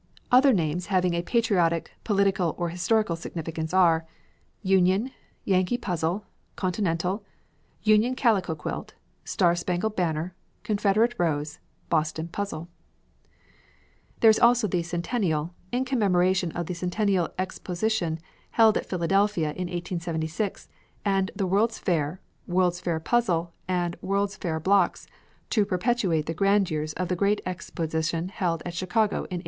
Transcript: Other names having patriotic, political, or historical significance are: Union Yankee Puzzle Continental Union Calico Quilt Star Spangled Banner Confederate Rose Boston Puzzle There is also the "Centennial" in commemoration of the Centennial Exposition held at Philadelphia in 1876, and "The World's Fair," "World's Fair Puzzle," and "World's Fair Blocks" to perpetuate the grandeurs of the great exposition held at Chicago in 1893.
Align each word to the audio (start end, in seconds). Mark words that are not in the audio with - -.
Other 0.31 0.51
names 0.51 0.87
having 0.87 1.11
patriotic, 1.21 1.91
political, 2.03 2.55
or 2.57 2.69
historical 2.69 3.15
significance 3.15 3.71
are: 3.71 4.07
Union 4.63 5.11
Yankee 5.45 5.77
Puzzle 5.77 6.25
Continental 6.55 7.23
Union 7.83 8.15
Calico 8.15 8.55
Quilt 8.55 8.95
Star 9.25 9.53
Spangled 9.53 9.95
Banner 9.95 10.33
Confederate 10.63 11.13
Rose 11.19 11.59
Boston 11.89 12.29
Puzzle 12.29 12.67
There 14.21 14.31
is 14.31 14.39
also 14.39 14.67
the 14.67 14.81
"Centennial" 14.81 15.53
in 15.71 15.85
commemoration 15.85 16.51
of 16.53 16.65
the 16.65 16.73
Centennial 16.73 17.29
Exposition 17.37 18.17
held 18.57 18.77
at 18.77 18.87
Philadelphia 18.89 19.49
in 19.51 19.67
1876, 19.67 20.67
and 21.05 21.29
"The 21.35 21.45
World's 21.45 21.77
Fair," 21.77 22.19
"World's 22.47 22.79
Fair 22.79 22.99
Puzzle," 22.99 23.53
and 23.67 23.95
"World's 24.01 24.35
Fair 24.35 24.59
Blocks" 24.59 25.05
to 25.51 25.63
perpetuate 25.63 26.25
the 26.25 26.33
grandeurs 26.33 26.93
of 26.93 27.07
the 27.07 27.15
great 27.15 27.41
exposition 27.45 28.29
held 28.29 28.63
at 28.65 28.73
Chicago 28.73 29.17
in 29.29 29.37
1893. 29.37 29.39